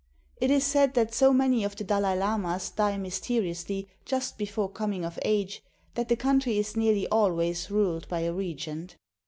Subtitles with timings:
[0.37, 5.05] It is said that so many of the Dalai Lamas die mysteriously just before coming
[5.05, 5.61] of age,
[5.93, 8.97] that the country is nearly always ruled by a regent.